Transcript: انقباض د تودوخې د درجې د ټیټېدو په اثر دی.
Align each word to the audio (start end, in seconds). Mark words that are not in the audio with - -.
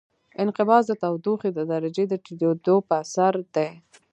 انقباض 0.41 0.83
د 0.89 0.91
تودوخې 1.03 1.49
د 1.53 1.59
درجې 1.71 2.03
د 2.09 2.13
ټیټېدو 2.25 2.75
په 2.87 2.93
اثر 3.03 3.33
دی. 3.55 3.69